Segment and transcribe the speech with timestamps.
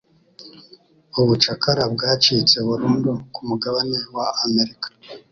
[1.21, 4.87] Ubucakara bwacitse burundu ku mugabane wa Amerika